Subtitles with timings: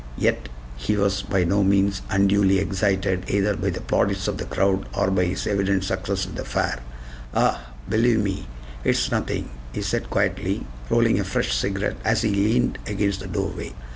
[0.17, 4.87] Yet he was by no means unduly excited either by the plaudits of the crowd
[4.97, 6.79] or by his evident success with the fair.
[7.35, 8.47] "Ah, believe me,
[8.83, 13.27] it is nothing," he said quietly, rolling a fresh cigarette as he leaned against the
[13.27, 13.73] doorway.